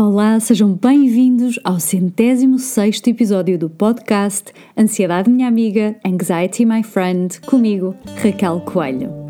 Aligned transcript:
Olá, 0.00 0.38
sejam 0.38 0.74
bem-vindos 0.74 1.58
ao 1.64 1.80
centésimo 1.80 2.56
sexto 2.60 3.08
episódio 3.08 3.58
do 3.58 3.68
podcast 3.68 4.52
Ansiedade 4.76 5.28
Minha 5.28 5.48
Amiga, 5.48 5.96
Anxiety 6.06 6.64
My 6.64 6.84
Friend, 6.84 7.40
comigo, 7.40 7.96
Raquel 8.22 8.60
Coelho. 8.60 9.27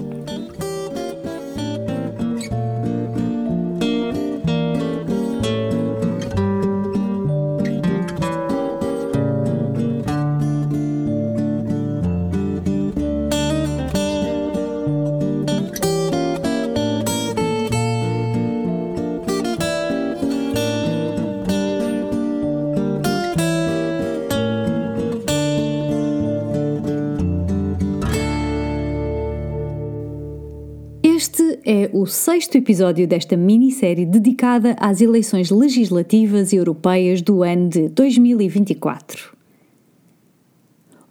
É 31.67 31.91
o 31.93 32.07
sexto 32.07 32.55
episódio 32.55 33.05
desta 33.05 33.37
minissérie 33.37 34.07
dedicada 34.07 34.77
às 34.79 35.01
eleições 35.01 35.51
legislativas 35.51 36.53
europeias 36.53 37.21
do 37.21 37.43
ano 37.43 37.69
de 37.69 37.89
2024. 37.89 39.37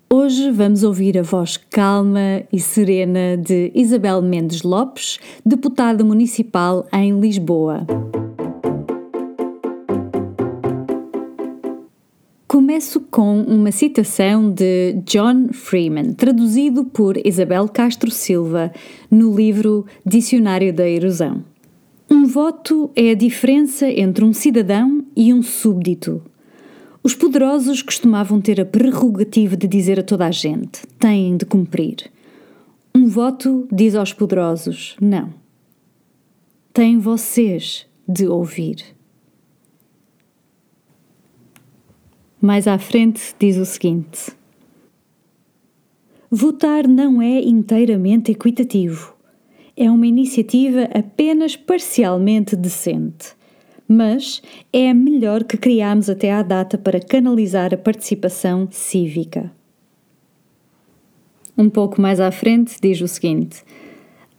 Hoje 0.10 0.50
vamos 0.50 0.84
ouvir 0.84 1.18
a 1.18 1.24
voz 1.24 1.58
calma 1.58 2.42
e 2.54 2.58
serena 2.58 3.36
de 3.36 3.70
Isabel 3.76 4.22
Mendes 4.22 4.62
Lopes, 4.62 5.20
deputada 5.46 6.06
municipal 6.06 6.88
em 6.94 7.20
Lisboa. 7.20 7.86
Começo 12.48 13.02
com 13.02 13.41
uma 13.41 13.74
citação 13.74 14.49
de 14.49 14.94
John 15.05 15.49
Freeman, 15.52 16.13
traduzido 16.13 16.85
por 16.85 17.18
Isabel 17.27 17.68
Castro 17.68 18.10
Silva 18.10 18.71
no 19.12 19.35
livro 19.35 19.85
Dicionário 20.05 20.71
da 20.71 20.88
Erosão. 20.88 21.44
Um 22.10 22.26
voto 22.26 22.90
é 22.96 23.12
a 23.12 23.16
diferença 23.16 23.91
entre 23.91 24.24
um 24.24 24.32
cidadão 24.32 25.04
e 25.13 25.34
um 25.34 25.44
súbdito. 25.44 26.24
Os 27.04 27.13
poderosos 27.13 27.82
costumavam 27.82 28.40
ter 28.40 28.62
a 28.62 28.66
prerrogativa 28.66 29.58
de 29.58 29.68
dizer 29.68 29.99
a 29.99 30.04
toda 30.04 30.26
a 30.26 30.32
gente: 30.32 30.88
têm 30.98 31.36
de 31.36 31.46
cumprir. 31.46 32.10
Um 32.96 33.08
voto 33.08 33.68
diz 33.70 33.93
aos 33.93 34.14
poderosos: 34.14 34.96
não. 35.02 35.34
Têm 36.71 36.98
vocês 36.98 37.86
de 38.08 38.26
ouvir. 38.26 38.96
Mais 42.41 42.68
à 42.68 42.77
frente 42.77 43.35
diz 43.40 43.57
o 43.57 43.66
seguinte: 43.66 44.32
Votar 46.30 46.88
não 46.88 47.21
é 47.21 47.41
inteiramente 47.41 48.32
equitativo. 48.32 49.16
É 49.76 49.90
uma 49.90 50.05
iniciativa 50.05 50.84
apenas 50.93 51.55
parcialmente 51.55 52.55
decente. 52.55 53.35
Mas 53.88 54.41
é 54.74 54.90
a 54.90 54.93
melhor 54.93 55.46
que 55.46 55.55
criámos 55.58 56.10
até 56.10 56.32
à 56.32 56.43
data 56.43 56.77
para 56.77 56.99
canalizar 56.99 57.74
a 57.74 57.77
participação 57.77 58.68
cívica. 58.70 59.52
Um 61.58 61.70
pouco 61.70 61.99
mais 62.02 62.20
à 62.20 62.30
frente 62.30 62.76
diz 62.82 63.02
o 63.02 63.08
seguinte: 63.08 63.63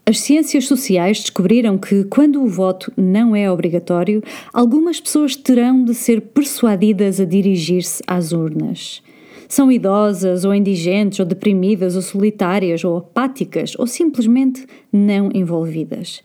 as 0.08 0.20
ciências 0.20 0.66
sociais 0.66 1.20
descobriram 1.20 1.76
que, 1.76 2.02
quando 2.04 2.42
o 2.42 2.48
voto 2.48 2.90
não 2.96 3.36
é 3.36 3.52
obrigatório, 3.52 4.22
algumas 4.54 4.98
pessoas 4.98 5.36
terão 5.36 5.84
de 5.84 5.94
ser 5.94 6.22
persuadidas 6.22 7.20
a 7.20 7.26
dirigir-se 7.26 8.02
às 8.06 8.32
urnas. 8.32 9.02
São 9.46 9.70
idosas, 9.70 10.46
ou 10.46 10.54
indigentes, 10.54 11.20
ou 11.20 11.26
deprimidas, 11.26 11.94
ou 11.94 12.00
solitárias, 12.00 12.82
ou 12.84 12.96
apáticas, 12.96 13.74
ou 13.78 13.86
simplesmente 13.86 14.64
não 14.90 15.28
envolvidas. 15.34 16.22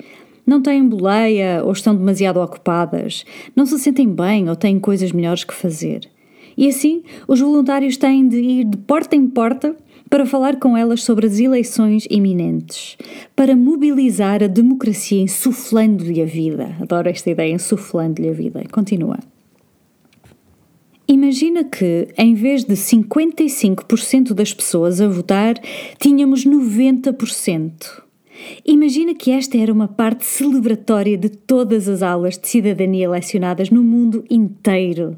Não 0.47 0.61
têm 0.61 0.87
boleia 0.87 1.61
ou 1.65 1.73
estão 1.73 1.93
demasiado 1.93 2.39
ocupadas, 2.39 3.25
não 3.53 3.65
se 3.65 3.77
sentem 3.79 4.07
bem 4.07 4.47
ou 4.47 4.55
têm 4.55 4.79
coisas 4.79 5.11
melhores 5.11 5.43
que 5.43 5.53
fazer. 5.53 6.09
E 6.55 6.69
assim, 6.69 7.03
os 7.27 7.41
voluntários 7.41 7.97
têm 7.97 8.25
de 8.29 8.37
ir 8.37 8.63
de 8.63 8.77
porta 8.77 9.13
em 9.13 9.27
porta 9.27 9.75
para 10.13 10.27
falar 10.27 10.59
com 10.59 10.77
elas 10.77 11.01
sobre 11.01 11.25
as 11.25 11.39
eleições 11.39 12.05
iminentes, 12.07 12.95
para 13.35 13.55
mobilizar 13.55 14.43
a 14.43 14.47
democracia 14.47 15.19
insuflando-lhe 15.19 16.21
a 16.21 16.25
vida. 16.25 16.77
Adoro 16.79 17.09
esta 17.09 17.31
ideia, 17.31 17.51
insuflando-lhe 17.51 18.29
a 18.29 18.31
vida. 18.31 18.63
Continua. 18.71 19.17
Imagina 21.07 21.63
que, 21.63 22.09
em 22.15 22.35
vez 22.35 22.63
de 22.63 22.75
55% 22.75 24.35
das 24.35 24.53
pessoas 24.53 25.01
a 25.01 25.07
votar, 25.07 25.55
tínhamos 25.97 26.45
90%. 26.45 28.03
Imagina 28.63 29.15
que 29.15 29.31
esta 29.31 29.57
era 29.57 29.73
uma 29.73 29.87
parte 29.87 30.25
celebratória 30.25 31.17
de 31.17 31.29
todas 31.29 31.89
as 31.89 32.03
aulas 32.03 32.37
de 32.37 32.47
cidadania 32.47 33.09
lecionadas 33.09 33.71
no 33.71 33.81
mundo 33.81 34.23
inteiro 34.29 35.17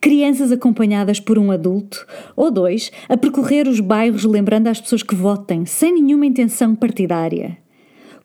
crianças 0.00 0.52
acompanhadas 0.52 1.20
por 1.20 1.38
um 1.38 1.50
adulto, 1.50 2.06
ou 2.34 2.50
dois, 2.50 2.90
a 3.08 3.16
percorrer 3.16 3.68
os 3.68 3.80
bairros 3.80 4.24
lembrando 4.24 4.68
às 4.68 4.80
pessoas 4.80 5.02
que 5.02 5.14
votem, 5.14 5.64
sem 5.66 5.94
nenhuma 5.94 6.26
intenção 6.26 6.74
partidária. 6.74 7.58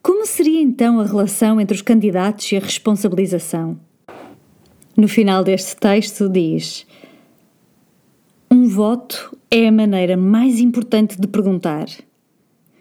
Como 0.02 0.26
seria 0.26 0.62
então 0.62 1.00
a 1.00 1.06
relação 1.06 1.60
entre 1.60 1.76
os 1.76 1.82
candidatos 1.82 2.52
e 2.52 2.58
a 2.58 2.60
responsabilização? 2.60 3.78
No 4.96 5.08
final 5.08 5.44
deste 5.44 5.76
texto 5.76 6.30
diz: 6.30 6.88
Um 8.50 8.68
voto 8.68 9.38
é 9.52 9.68
a 9.68 9.72
maneira 9.72 10.16
mais 10.16 10.60
importante 10.60 11.20
de 11.20 11.28
perguntar: 11.28 11.88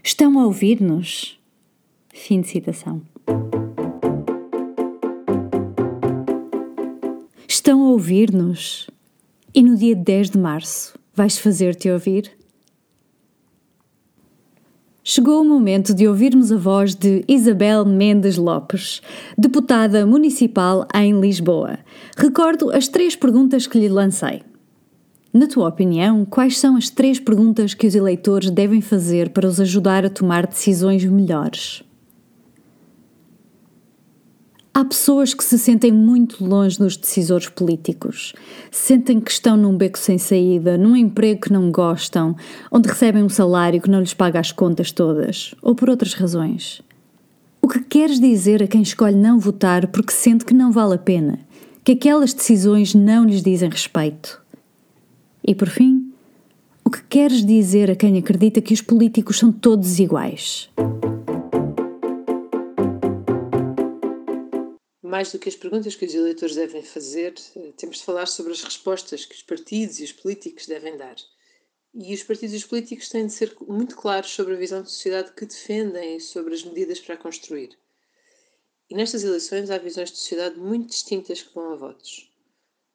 Estão 0.03 0.39
a 0.39 0.47
ouvir-nos? 0.47 1.39
Fim 2.15 2.41
de 2.41 2.49
citação. 2.49 3.03
Estão 7.67 7.83
a 7.83 7.91
ouvir-nos? 7.91 8.87
E 9.53 9.61
no 9.61 9.77
dia 9.77 9.97
10 9.97 10.31
de 10.31 10.39
março, 10.39 10.97
vais 11.13 11.37
fazer-te 11.37 11.91
ouvir? 11.91 12.31
Chegou 15.03 15.43
o 15.43 15.45
momento 15.45 15.93
de 15.93 16.07
ouvirmos 16.07 16.53
a 16.53 16.57
voz 16.57 16.95
de 16.95 17.25
Isabel 17.27 17.85
Mendes 17.85 18.37
Lopes, 18.37 19.03
deputada 19.37 20.07
municipal 20.07 20.87
em 20.95 21.19
Lisboa. 21.19 21.81
Recordo 22.17 22.71
as 22.71 22.87
três 22.87 23.17
perguntas 23.17 23.67
que 23.67 23.81
lhe 23.81 23.89
lancei. 23.89 24.43
Na 25.33 25.49
tua 25.49 25.67
opinião, 25.67 26.25
quais 26.25 26.61
são 26.61 26.77
as 26.77 26.89
três 26.89 27.19
perguntas 27.19 27.75
que 27.75 27.89
os 27.89 27.97
eleitores 27.97 28.49
devem 28.49 28.81
fazer 28.81 29.31
para 29.31 29.49
os 29.49 29.59
ajudar 29.59 30.07
a 30.07 30.09
tomar 30.09 30.47
decisões 30.47 31.05
melhores? 31.05 31.83
Há 34.77 34.85
pessoas 34.85 35.33
que 35.33 35.43
se 35.43 35.59
sentem 35.59 35.91
muito 35.91 36.45
longe 36.45 36.79
dos 36.79 36.99
decisores 36.99 37.49
políticos. 37.49 38.35
Sentem 38.71 39.19
que 39.19 39.31
estão 39.31 39.57
num 39.57 39.75
beco 39.75 39.99
sem 39.99 40.19
saída, 40.19 40.77
num 40.77 40.95
emprego 40.95 41.41
que 41.41 41.53
não 41.55 41.71
gostam, 41.71 42.37
onde 42.71 42.87
recebem 42.87 43.23
um 43.23 43.29
salário 43.31 43.81
que 43.81 43.89
não 43.89 44.01
lhes 44.01 44.13
paga 44.13 44.39
as 44.39 44.53
contas 44.53 44.93
todas, 44.93 45.55
ou 45.63 45.75
por 45.75 45.89
outras 45.89 46.13
razões. 46.13 46.83
O 47.63 47.69
que 47.69 47.81
queres 47.81 48.21
dizer 48.21 48.63
a 48.63 48.67
quem 48.67 48.83
escolhe 48.83 49.17
não 49.17 49.41
votar 49.41 49.87
porque 49.87 50.13
sente 50.13 50.45
que 50.45 50.53
não 50.53 50.71
vale 50.71 50.97
a 50.97 50.99
pena, 50.99 51.39
que 51.83 51.93
aquelas 51.93 52.35
decisões 52.35 52.95
não 52.95 53.25
lhes 53.25 53.43
dizem 53.43 53.71
respeito? 53.71 54.43
E 55.43 55.55
por 55.55 55.71
fim, 55.71 56.13
o 56.85 56.91
que 56.91 57.03
queres 57.09 57.43
dizer 57.43 57.91
a 57.91 57.97
quem 57.97 58.19
acredita 58.19 58.61
que 58.61 58.75
os 58.75 58.83
políticos 58.83 59.39
são 59.39 59.51
todos 59.51 59.99
iguais? 59.99 60.69
Mais 65.17 65.33
do 65.33 65.39
que 65.39 65.49
as 65.49 65.57
perguntas 65.57 65.95
que 65.95 66.05
os 66.05 66.15
eleitores 66.15 66.55
devem 66.55 66.83
fazer, 66.83 67.33
eh, 67.57 67.73
temos 67.75 67.97
de 67.97 68.05
falar 68.05 68.27
sobre 68.27 68.53
as 68.53 68.63
respostas 68.63 69.25
que 69.25 69.35
os 69.35 69.43
partidos 69.43 69.99
e 69.99 70.05
os 70.05 70.13
políticos 70.13 70.67
devem 70.67 70.95
dar. 70.95 71.17
E 71.95 72.13
os 72.13 72.23
partidos 72.23 72.53
e 72.53 72.59
os 72.59 72.67
políticos 72.67 73.09
têm 73.09 73.27
de 73.27 73.33
ser 73.33 73.57
muito 73.67 73.97
claros 73.97 74.29
sobre 74.29 74.53
a 74.53 74.59
visão 74.59 74.83
de 74.83 74.91
sociedade 74.91 75.33
que 75.33 75.47
defendem 75.47 76.19
e 76.19 76.21
sobre 76.21 76.53
as 76.53 76.63
medidas 76.63 77.01
para 77.01 77.15
a 77.15 77.19
construir. 77.19 77.79
E 78.91 78.95
nestas 78.95 79.25
eleições 79.25 79.71
há 79.71 79.79
visões 79.79 80.11
de 80.11 80.19
sociedade 80.19 80.59
muito 80.59 80.91
distintas 80.91 81.41
que 81.41 81.55
vão 81.55 81.73
a 81.73 81.77
votos. 81.77 82.31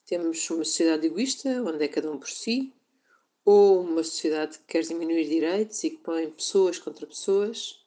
Temos 0.05 0.47
uma 0.51 0.63
sociedade 0.63 1.07
egoísta, 1.07 1.49
onde 1.63 1.83
é 1.83 1.87
cada 1.87 2.11
um 2.11 2.19
por 2.19 2.29
si, 2.29 2.71
ou 3.43 3.81
uma 3.81 4.03
sociedade 4.03 4.59
que 4.59 4.65
quer 4.65 4.83
diminuir 4.83 5.27
direitos 5.27 5.83
e 5.83 5.89
que 5.89 5.97
põe 5.97 6.29
pessoas 6.29 6.77
contra 6.77 7.07
pessoas, 7.07 7.80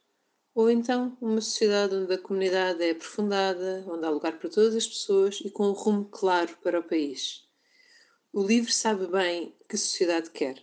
ou 0.55 0.71
então 0.71 1.17
uma 1.21 1.41
sociedade 1.41 1.95
onde 1.97 2.15
a 2.15 2.19
comunidade 2.19 2.83
é 2.83 2.93
aprofundada, 2.93 3.85
onde 3.89 4.07
há 4.07 4.11
lugar 4.11 4.39
para 4.39 4.49
todas 4.49 4.77
as 4.77 4.87
pessoas 4.87 5.41
e 5.45 5.51
com 5.51 5.67
um 5.67 5.73
rumo 5.73 6.05
claro 6.05 6.57
para 6.63 6.79
o 6.79 6.83
país. 6.83 7.43
O 8.33 8.43
livro 8.43 8.73
sabe 8.73 9.07
bem 9.07 9.53
que 9.69 9.77
sociedade 9.77 10.31
quer. 10.31 10.63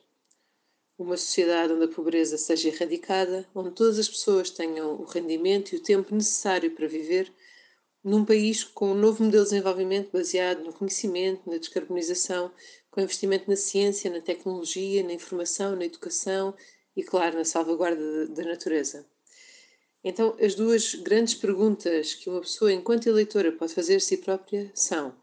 Uma 0.98 1.18
sociedade 1.18 1.74
onde 1.74 1.86
a 1.86 1.88
pobreza 1.88 2.38
seja 2.38 2.70
erradicada, 2.70 3.48
onde 3.54 3.72
todas 3.72 4.00
as 4.00 4.08
pessoas 4.08 4.50
tenham 4.50 4.96
o 5.02 5.04
rendimento 5.04 5.74
e 5.74 5.78
o 5.78 5.84
tempo 5.84 6.14
necessário 6.16 6.72
para 6.72 6.88
viver, 6.88 7.32
num 8.04 8.24
país 8.24 8.64
com 8.64 8.92
um 8.92 8.96
novo 8.96 9.24
modelo 9.24 9.44
de 9.44 9.52
desenvolvimento 9.52 10.12
baseado 10.12 10.64
no 10.64 10.74
conhecimento, 10.74 11.50
na 11.50 11.58
descarbonização, 11.58 12.52
com 12.90 13.02
investimento 13.02 13.50
na 13.50 13.56
ciência, 13.56 14.12
na 14.12 14.22
tecnologia, 14.22 15.04
na 15.04 15.14
informação, 15.14 15.76
na 15.76 15.86
educação 15.86 16.54
e, 16.96 17.04
claro, 17.04 17.38
na 17.38 17.46
salvaguarda 17.46 18.28
da 18.28 18.44
natureza. 18.44 19.06
Então, 20.04 20.36
as 20.42 20.56
duas 20.56 20.96
grandes 20.96 21.36
perguntas 21.36 22.16
que 22.16 22.30
uma 22.30 22.42
pessoa, 22.42 22.74
enquanto 22.74 23.08
eleitora, 23.08 23.52
pode 23.52 23.74
fazer 23.74 23.98
a 23.98 24.00
si 24.00 24.18
própria 24.18 24.72
são: 24.74 25.14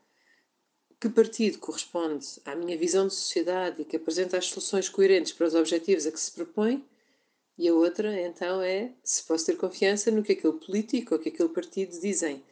que 1.00 1.08
partido 1.08 1.58
corresponde 1.58 2.26
à 2.44 2.54
minha 2.54 2.78
visão 2.78 3.06
de 3.06 3.14
sociedade 3.14 3.82
e 3.82 3.84
que 3.84 3.96
apresenta 3.96 4.36
as 4.36 4.46
soluções 4.46 4.88
coerentes 4.88 5.32
para 5.32 5.46
os 5.46 5.54
objetivos 5.54 6.06
a 6.06 6.12
que 6.12 6.20
se 6.20 6.32
propõe? 6.32 6.84
E 7.56 7.68
a 7.68 7.74
outra, 7.74 8.20
então, 8.20 8.62
é 8.62 8.92
se 9.02 9.24
posso 9.24 9.46
ter 9.46 9.56
confiança 9.56 10.12
no 10.12 10.22
que 10.22 10.32
aquele 10.32 10.52
político 10.54 11.14
ou 11.14 11.20
que 11.20 11.28
aquele 11.28 11.48
partido 11.48 11.98
dizem. 12.00 12.44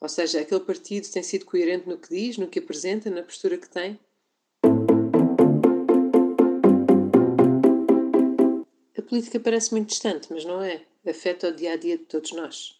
Ou 0.00 0.08
seja, 0.08 0.40
aquele 0.40 0.60
partido 0.60 1.08
tem 1.10 1.22
sido 1.22 1.44
coerente 1.44 1.88
no 1.88 1.98
que 1.98 2.08
diz, 2.08 2.38
no 2.38 2.46
que 2.46 2.60
apresenta, 2.60 3.10
na 3.10 3.22
postura 3.22 3.56
que 3.56 3.68
tem? 3.68 3.98
A 8.96 9.02
política 9.02 9.40
parece 9.40 9.72
muito 9.72 9.88
distante, 9.88 10.28
mas 10.30 10.44
não 10.44 10.62
é. 10.62 10.84
Afeta 11.06 11.48
o 11.48 11.52
dia 11.52 11.72
a 11.72 11.76
dia 11.76 11.98
de 11.98 12.04
todos 12.04 12.32
nós. 12.32 12.78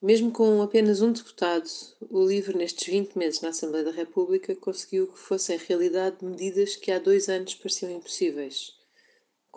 Mesmo 0.00 0.30
com 0.30 0.62
apenas 0.62 1.02
um 1.02 1.12
deputado, 1.12 1.68
o 2.08 2.24
LIVRE, 2.24 2.56
nestes 2.56 2.86
20 2.86 3.16
meses 3.18 3.40
na 3.40 3.48
Assembleia 3.48 3.84
da 3.84 3.90
República, 3.90 4.54
conseguiu 4.54 5.08
que 5.08 5.18
fossem 5.18 5.58
realidade 5.58 6.24
medidas 6.24 6.76
que 6.76 6.92
há 6.92 6.98
dois 6.98 7.28
anos 7.28 7.54
pareciam 7.54 7.90
impossíveis 7.90 8.78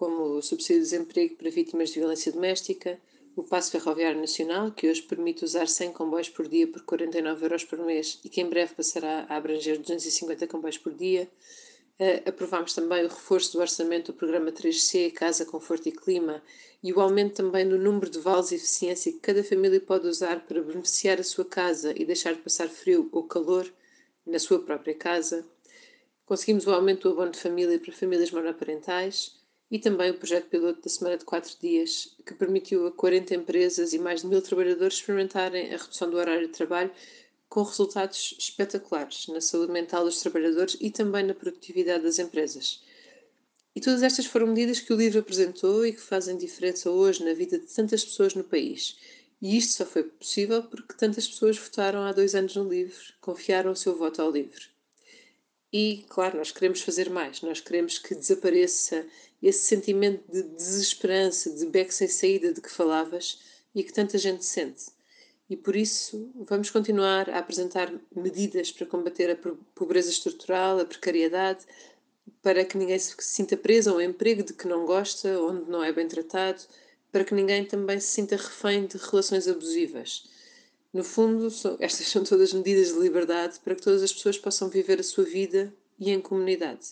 como 0.02 0.24
o 0.24 0.42
subsídio 0.42 0.82
de 0.82 0.90
desemprego 0.90 1.36
para 1.36 1.52
vítimas 1.52 1.90
de 1.90 2.00
violência 2.00 2.32
doméstica, 2.32 3.00
o 3.36 3.44
passo 3.44 3.70
ferroviário 3.70 4.20
nacional, 4.20 4.72
que 4.72 4.90
hoje 4.90 5.04
permite 5.04 5.46
usar 5.46 5.68
100 5.68 5.94
comboios 5.94 6.28
por 6.28 6.48
dia 6.48 6.66
por 6.66 6.82
49 6.82 7.46
euros 7.46 7.64
por 7.64 7.78
mês 7.78 8.20
e 8.26 8.28
que 8.28 8.42
em 8.42 8.50
breve 8.50 8.74
passará 8.74 9.28
a 9.30 9.38
abranger 9.38 9.78
250 9.78 10.48
comboios 10.48 10.80
por 10.80 10.92
dia. 10.96 11.30
Uh, 12.00 12.28
aprovámos 12.28 12.74
também 12.74 13.06
o 13.06 13.08
reforço 13.08 13.54
do 13.54 13.60
orçamento 13.60 14.12
do 14.12 14.18
programa 14.18 14.52
3C, 14.52 15.14
Casa, 15.14 15.46
Conforto 15.46 15.88
e 15.88 15.92
Clima, 15.92 16.42
e 16.84 16.92
o 16.92 17.00
aumento 17.00 17.36
também 17.36 17.68
do 17.68 17.78
número 17.78 18.10
de 18.10 18.20
vales 18.20 18.50
de 18.50 18.56
eficiência 18.56 19.12
que 19.12 19.20
cada 19.20 19.44
família 19.44 19.80
pode 19.80 20.08
usar 20.08 20.40
para 20.46 20.64
beneficiar 20.64 21.20
a 21.20 21.24
sua 21.24 21.46
casa 21.46 21.94
e 21.96 22.04
deixar 22.04 22.34
de 22.34 22.42
passar 22.42 22.68
frio 22.70 23.08
ou 23.12 23.24
calor 23.24 23.72
na 24.26 24.40
sua 24.40 24.60
própria 24.60 24.96
casa. 24.96 25.46
Conseguimos 26.26 26.66
o 26.66 26.72
aumento 26.72 27.08
do 27.08 27.14
abono 27.14 27.32
de 27.32 27.40
família 27.40 27.80
para 27.80 27.92
famílias 27.92 28.32
monoparentais 28.32 29.40
e 29.70 29.78
também 29.80 30.12
o 30.12 30.18
projeto 30.18 30.50
piloto 30.50 30.82
da 30.82 30.90
semana 30.90 31.18
de 31.18 31.26
4 31.26 31.58
dias, 31.60 32.16
que 32.26 32.34
permitiu 32.34 32.88
a 32.88 32.92
40 32.92 33.36
empresas 33.36 33.94
e 33.94 34.00
mais 34.00 34.22
de 34.22 34.28
mil 34.28 34.42
trabalhadores 34.42 34.96
experimentarem 34.96 35.74
a 35.74 35.78
redução 35.78 36.10
do 36.10 36.18
horário 36.18 36.48
de 36.48 36.54
trabalho 36.54 36.92
com 37.52 37.64
resultados 37.64 38.34
espetaculares 38.40 39.28
na 39.28 39.42
saúde 39.42 39.74
mental 39.74 40.06
dos 40.06 40.22
trabalhadores 40.22 40.78
e 40.80 40.90
também 40.90 41.22
na 41.22 41.34
produtividade 41.34 42.02
das 42.02 42.18
empresas. 42.18 42.82
E 43.76 43.82
todas 43.82 44.04
estas 44.04 44.26
foram 44.26 44.48
medidas 44.48 44.80
que 44.80 44.94
o 44.94 44.96
livro 44.96 45.20
apresentou 45.20 45.86
e 45.86 45.92
que 45.92 46.00
fazem 46.00 46.38
diferença 46.38 46.90
hoje 46.90 47.26
na 47.26 47.34
vida 47.34 47.60
de 47.60 47.66
tantas 47.66 48.06
pessoas 48.06 48.36
no 48.36 48.44
país. 48.46 48.98
E 49.42 49.58
isto 49.58 49.74
só 49.74 49.86
foi 49.86 50.04
possível 50.04 50.64
porque 50.64 50.94
tantas 50.94 51.28
pessoas 51.28 51.58
votaram 51.58 52.04
há 52.04 52.14
dois 52.14 52.36
anos 52.36 52.56
no 52.56 52.70
livro, 52.70 52.96
confiaram 53.20 53.74
o 53.74 53.76
seu 53.76 53.98
voto 53.98 54.22
ao 54.22 54.32
livro. 54.32 54.70
E, 55.74 56.06
claro, 56.08 56.38
nós 56.38 56.52
queremos 56.52 56.80
fazer 56.82 57.10
mais, 57.10 57.42
nós 57.42 57.60
queremos 57.60 57.98
que 57.98 58.16
desapareça 58.16 59.06
esse 59.44 59.66
sentimento 59.66 60.24
de 60.32 60.42
desesperança, 60.42 61.50
de 61.50 61.66
beco 61.66 61.92
sem 61.92 62.08
saída 62.08 62.54
de 62.54 62.62
que 62.62 62.72
falavas 62.72 63.40
e 63.76 63.84
que 63.84 63.92
tanta 63.92 64.18
gente 64.18 64.46
sente. 64.46 65.01
E 65.52 65.58
por 65.58 65.76
isso 65.76 66.32
vamos 66.48 66.70
continuar 66.70 67.30
a 67.30 67.40
apresentar 67.40 67.92
medidas 68.16 68.72
para 68.72 68.88
combater 68.88 69.32
a 69.32 69.54
pobreza 69.76 70.10
estrutural, 70.10 70.80
a 70.80 70.86
precariedade, 70.86 71.66
para 72.42 72.64
que 72.64 72.78
ninguém 72.78 72.98
se 72.98 73.14
sinta 73.20 73.58
preso 73.58 73.90
a 73.90 73.96
um 73.96 74.00
emprego 74.00 74.44
de 74.44 74.54
que 74.54 74.66
não 74.66 74.86
gosta, 74.86 75.28
onde 75.42 75.70
não 75.70 75.84
é 75.84 75.92
bem 75.92 76.08
tratado, 76.08 76.64
para 77.12 77.26
que 77.26 77.34
ninguém 77.34 77.66
também 77.66 78.00
se 78.00 78.08
sinta 78.08 78.38
refém 78.38 78.86
de 78.88 78.96
relações 78.96 79.46
abusivas. 79.46 80.24
No 80.94 81.04
fundo, 81.04 81.50
estas 81.80 82.08
são 82.08 82.24
todas 82.24 82.54
medidas 82.54 82.94
de 82.94 83.00
liberdade 83.02 83.60
para 83.60 83.76
que 83.76 83.82
todas 83.82 84.02
as 84.02 84.14
pessoas 84.14 84.38
possam 84.38 84.70
viver 84.70 85.02
a 85.02 85.04
sua 85.04 85.26
vida 85.26 85.74
e 86.00 86.12
em 86.12 86.22
comunidade. 86.22 86.92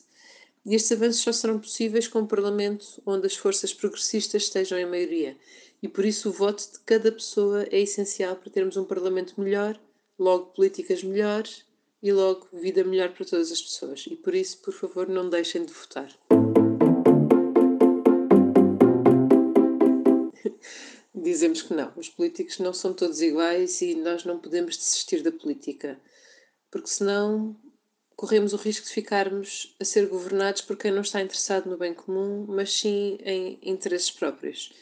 E 0.66 0.76
estes 0.76 0.92
avanços 0.92 1.22
só 1.22 1.32
serão 1.32 1.60
possíveis 1.60 2.10
com 2.10 2.20
um 2.20 2.28
Parlamento 2.28 3.02
onde 3.06 3.26
as 3.26 3.38
forças 3.38 3.74
progressistas 3.74 4.44
estejam 4.44 4.78
em 4.78 4.86
maioria. 4.86 5.38
E 5.82 5.88
por 5.88 6.04
isso 6.04 6.30
o 6.30 6.34
voto 6.34 6.72
de 6.72 6.80
cada 6.80 7.12
pessoa 7.12 7.66
é 7.72 7.80
essencial 7.80 8.36
para 8.36 8.52
termos 8.52 8.76
um 8.76 8.84
Parlamento 8.84 9.40
melhor, 9.40 9.80
logo 10.18 10.48
políticas 10.48 11.04
melhores 11.04 11.64
e 12.04 12.12
logo 12.12 12.48
vida 12.52 12.84
melhor 12.84 13.14
para 13.14 13.26
todas 13.26 13.52
as 13.52 13.62
pessoas. 13.62 14.06
E 14.08 14.16
por 14.16 14.36
isso, 14.36 14.58
por 14.60 14.74
favor, 14.74 15.08
não 15.08 15.30
deixem 15.30 15.66
de 15.66 15.72
votar. 15.72 16.14
dizemos 21.16 21.62
que 21.62 21.74
não, 21.74 21.92
os 21.96 22.10
políticos 22.10 22.60
não 22.60 22.74
são 22.74 22.94
todos 22.94 23.22
iguais 23.22 23.82
e 23.82 23.96
nós 23.96 24.26
não 24.26 24.40
podemos 24.40 24.78
desistir 24.78 25.22
da 25.22 25.32
política, 25.32 26.00
porque 26.70 26.88
senão 26.88 27.56
corremos 28.16 28.52
o 28.52 28.58
risco 28.58 28.86
de 28.86 28.94
ficarmos 28.94 29.76
a 29.80 29.86
ser 29.86 30.08
governados 30.08 30.62
por 30.62 30.76
quem 30.76 30.92
não 30.92 31.02
está 31.02 31.22
interessado 31.22 31.70
no 31.70 31.78
bem 31.78 31.94
comum, 31.94 32.46
mas 32.50 32.74
sim 32.74 33.18
em 33.24 33.58
interesses 33.62 34.12
próprios. 34.12 34.74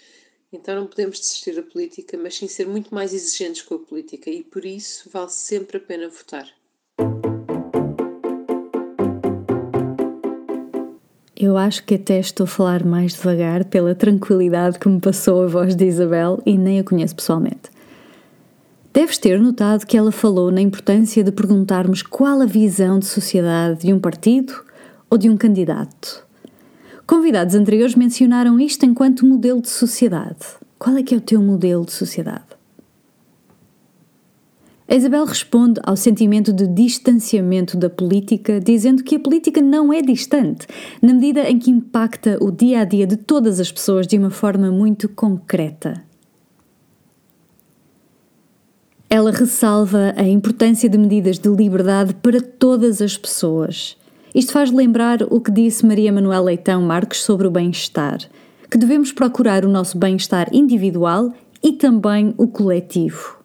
Então 0.59 0.75
não 0.75 0.88
podemos 0.88 1.19
desistir 1.19 1.56
da 1.56 1.62
política, 1.62 2.18
mas 2.18 2.36
sim 2.36 2.48
ser 2.48 2.68
muito 2.68 2.94
mais 2.94 3.13
exigentes 3.13 3.62
com 3.62 3.75
a 3.75 3.80
política 3.80 4.30
e 4.30 4.44
por 4.44 4.65
isso 4.65 5.07
vale 5.12 5.30
sempre 5.30 5.77
a 5.77 5.80
pena 5.80 6.09
votar. 6.09 6.48
Eu 11.39 11.56
acho 11.56 11.86
que 11.86 11.94
até 11.94 12.19
estou 12.19 12.45
a 12.45 12.48
falar 12.48 12.83
mais 12.83 13.13
devagar 13.13 13.65
pela 13.65 13.94
tranquilidade 13.94 14.80
que 14.80 14.89
me 14.89 15.00
passou 15.00 15.44
a 15.44 15.48
voz 15.48 15.75
de 15.75 15.86
Isabel 15.86 16.42
e 16.44 16.57
nem 16.57 16.80
a 16.80 16.83
conheço 16.83 17.15
pessoalmente. 17.15 17.69
Deves 18.92 19.19
ter 19.19 19.39
notado 19.39 19.86
que 19.86 19.95
ela 19.95 20.12
falou 20.12 20.51
na 20.51 20.59
importância 20.59 21.24
de 21.24 21.31
perguntarmos 21.31 22.01
qual 22.01 22.42
a 22.42 22.45
visão 22.48 22.98
de 22.98 23.06
sociedade 23.06 23.81
de 23.81 23.94
um 23.94 24.00
partido 24.00 24.65
ou 25.07 25.19
de 25.19 25.30
um 25.30 25.38
candidato. 25.38 26.26
Convidados 27.07 27.56
anteriores 27.56 27.95
mencionaram 27.95 28.59
isto 28.59 28.86
enquanto 28.86 29.25
modelo 29.25 29.62
de 29.62 29.69
sociedade. 29.69 30.45
Qual 30.77 30.98
é 30.98 31.01
que 31.01 31.15
é 31.15 31.18
o 31.18 31.21
teu 31.21 31.42
modelo 31.42 31.86
de 31.86 31.94
sociedade? 31.94 32.44
A 34.89 34.94
Isabel 34.94 35.24
responde 35.24 35.80
ao 35.83 35.95
sentimento 35.95 36.51
de 36.51 36.68
distanciamento 36.68 37.77
da 37.77 37.89
política, 37.89 38.59
dizendo 38.59 39.04
que 39.04 39.16
a 39.16 39.19
política 39.19 39.61
não 39.61 39.94
é 39.94 40.02
distante, 40.02 40.68
na 41.02 41.14
medida 41.14 41.49
em 41.49 41.57
que 41.57 41.71
impacta 41.71 42.37
o 42.42 42.52
dia 42.52 42.81
a 42.81 42.83
dia 42.83 43.07
de 43.07 43.16
todas 43.16 43.61
as 43.61 43.71
pessoas 43.71 44.06
de 44.06 44.18
uma 44.18 44.30
forma 44.30 44.69
muito 44.69 45.07
concreta. 45.07 46.04
Ela 49.09 49.31
ressalva 49.31 50.14
a 50.18 50.23
importância 50.23 50.90
de 50.90 50.97
medidas 50.97 51.40
de 51.40 51.47
liberdade 51.47 52.14
para 52.16 52.42
todas 52.42 53.02
as 53.02 53.18
pessoas. 53.18 53.95
Isto 54.35 54.51
faz 54.51 54.71
lembrar 54.71 55.23
o 55.29 55.39
que 55.39 55.51
disse 55.51 55.85
Maria 55.85 56.11
Manuel 56.11 56.43
Leitão 56.43 56.81
Marques 56.81 57.21
sobre 57.21 57.47
o 57.47 57.51
bem-estar, 57.51 58.19
que 58.69 58.77
devemos 58.77 59.11
procurar 59.11 59.63
o 59.65 59.69
nosso 59.69 59.97
bem-estar 59.97 60.49
individual 60.53 61.33
e 61.63 61.73
também 61.73 62.33
o 62.37 62.47
coletivo. 62.47 63.37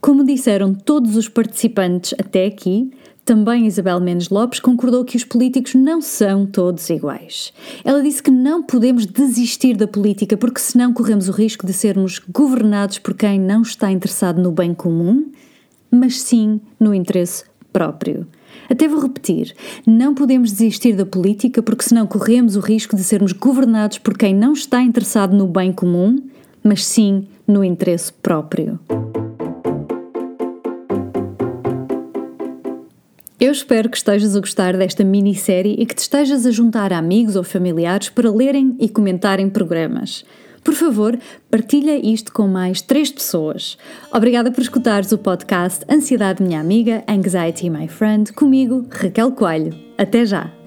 Como 0.00 0.24
disseram 0.24 0.74
todos 0.74 1.16
os 1.16 1.28
participantes 1.28 2.14
até 2.18 2.46
aqui, 2.46 2.90
também 3.24 3.66
Isabel 3.66 4.00
Mendes 4.00 4.30
Lopes 4.30 4.58
concordou 4.58 5.04
que 5.04 5.16
os 5.16 5.24
políticos 5.24 5.74
não 5.74 6.00
são 6.00 6.46
todos 6.46 6.88
iguais. 6.88 7.52
Ela 7.84 8.02
disse 8.02 8.22
que 8.22 8.30
não 8.30 8.62
podemos 8.62 9.04
desistir 9.04 9.76
da 9.76 9.86
política 9.86 10.36
porque 10.36 10.60
senão 10.60 10.94
corremos 10.94 11.28
o 11.28 11.32
risco 11.32 11.66
de 11.66 11.74
sermos 11.74 12.20
governados 12.20 12.98
por 12.98 13.12
quem 13.12 13.38
não 13.38 13.60
está 13.60 13.90
interessado 13.90 14.40
no 14.40 14.50
bem 14.50 14.72
comum, 14.72 15.30
mas 15.90 16.22
sim 16.22 16.58
no 16.80 16.94
interesse 16.94 17.44
próprio. 17.70 18.26
Até 18.68 18.86
vou 18.86 19.00
repetir: 19.00 19.54
não 19.86 20.14
podemos 20.14 20.52
desistir 20.52 20.94
da 20.94 21.06
política 21.06 21.62
porque 21.62 21.84
senão 21.84 22.06
corremos 22.06 22.56
o 22.56 22.60
risco 22.60 22.94
de 22.94 23.02
sermos 23.02 23.32
governados 23.32 23.98
por 23.98 24.16
quem 24.16 24.34
não 24.34 24.52
está 24.52 24.82
interessado 24.82 25.34
no 25.34 25.46
bem 25.46 25.72
comum, 25.72 26.22
mas 26.62 26.84
sim 26.84 27.26
no 27.46 27.64
interesse 27.64 28.12
próprio. 28.12 28.78
Eu 33.40 33.52
espero 33.52 33.88
que 33.88 33.96
estejas 33.96 34.34
a 34.34 34.40
gostar 34.40 34.76
desta 34.76 35.04
minissérie 35.04 35.76
e 35.78 35.86
que 35.86 35.94
te 35.94 36.00
estejas 36.00 36.44
a 36.44 36.50
juntar 36.50 36.92
a 36.92 36.98
amigos 36.98 37.36
ou 37.36 37.44
familiares 37.44 38.08
para 38.08 38.32
lerem 38.32 38.76
e 38.80 38.88
comentarem 38.88 39.48
programas. 39.48 40.24
Por 40.62 40.74
favor, 40.74 41.18
partilha 41.50 41.96
isto 41.96 42.32
com 42.32 42.46
mais 42.46 42.80
três 42.80 43.10
pessoas. 43.10 43.78
Obrigada 44.12 44.50
por 44.50 44.60
escutares 44.60 45.12
o 45.12 45.18
podcast 45.18 45.84
Ansiedade 45.88 46.42
Minha 46.42 46.60
Amiga, 46.60 47.04
Anxiety 47.08 47.70
My 47.70 47.88
Friend, 47.88 48.32
comigo, 48.32 48.86
Raquel 48.90 49.32
Coelho. 49.32 49.74
Até 49.96 50.24
já! 50.26 50.57